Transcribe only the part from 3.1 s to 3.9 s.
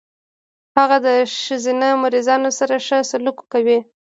سلوک کوي.